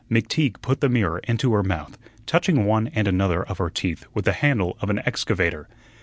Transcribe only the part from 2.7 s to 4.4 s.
and another of her teeth with the